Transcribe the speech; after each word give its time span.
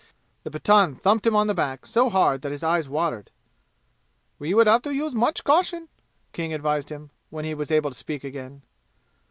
The 0.41 0.49
Pathan 0.49 0.95
thumped 0.99 1.27
him 1.27 1.35
on 1.35 1.45
the 1.45 1.53
back 1.53 1.85
so 1.85 2.09
hard 2.09 2.41
that 2.41 2.51
his 2.51 2.63
eyes 2.63 2.89
watered. 2.89 3.29
"We 4.39 4.55
would 4.55 4.65
have 4.65 4.81
to 4.81 4.95
use 4.95 5.13
much 5.13 5.43
caution," 5.43 5.89
King 6.33 6.55
advised 6.55 6.89
him, 6.89 7.11
when 7.29 7.45
he 7.45 7.53
was 7.53 7.69
able 7.69 7.91
to 7.91 7.95
speak 7.95 8.23
again. 8.23 8.63